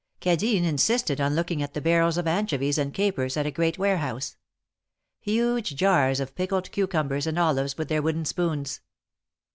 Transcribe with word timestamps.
Cadine 0.19 0.63
insisted 0.65 1.21
on 1.21 1.35
looking 1.35 1.61
at 1.61 1.75
the 1.75 1.79
barrels 1.79 2.17
of 2.17 2.25
anchovies 2.25 2.79
and 2.79 2.91
capers 2.91 3.37
at 3.37 3.45
a 3.45 3.51
great 3.51 3.77
warehouse; 3.77 4.35
huge 5.19 5.75
jars 5.75 6.19
of 6.19 6.33
pickled 6.33 6.71
cucumbers 6.71 7.27
and 7.27 7.37
olives, 7.37 7.77
with 7.77 7.87
their 7.87 8.01
wooden 8.01 8.25
spoons. 8.25 8.81